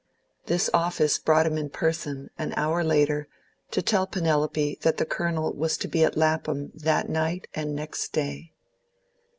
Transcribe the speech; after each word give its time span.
This 0.47 0.67
office 0.73 1.19
brought 1.19 1.45
him 1.45 1.59
in 1.59 1.69
person, 1.69 2.31
an 2.35 2.55
hour 2.57 2.83
later, 2.83 3.27
to 3.69 3.83
tell 3.83 4.07
Penelope 4.07 4.79
that 4.81 4.97
the 4.97 5.05
Colonel 5.05 5.53
was 5.53 5.77
to 5.77 5.87
be 5.87 6.03
at 6.03 6.17
Lapham 6.17 6.71
that 6.73 7.07
night 7.07 7.47
and 7.53 7.75
next 7.75 8.11
day. 8.11 8.51